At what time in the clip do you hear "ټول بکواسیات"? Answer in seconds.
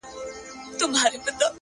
0.79-1.37